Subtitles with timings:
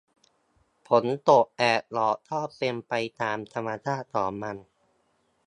[0.87, 4.55] ฝนตกแดดออกก็เป็นไปตามธรรมชาติของมัน